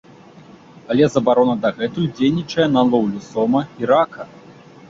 Але 0.95 1.09
забарона 1.15 1.55
дагэтуль 1.65 2.09
дзейнічае 2.21 2.67
на 2.75 2.81
лоўлю 2.91 3.21
сома 3.31 3.61
і 3.83 3.91
рака. 3.93 4.21